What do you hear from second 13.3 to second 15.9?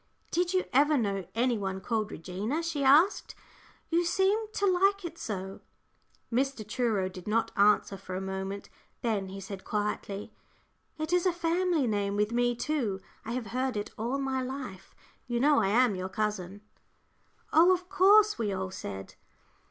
have heard it all my life. You know I